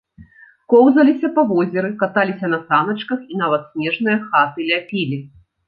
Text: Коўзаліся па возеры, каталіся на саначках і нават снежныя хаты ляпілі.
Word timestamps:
Коўзаліся 0.73 1.29
па 1.35 1.43
возеры, 1.51 1.91
каталіся 2.01 2.51
на 2.55 2.59
саначках 2.67 3.19
і 3.31 3.39
нават 3.45 3.71
снежныя 3.71 4.17
хаты 4.27 4.59
ляпілі. 4.75 5.25